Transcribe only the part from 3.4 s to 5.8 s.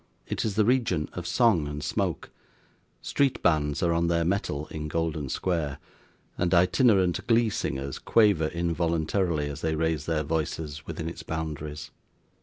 bands are on their mettle in Golden Square;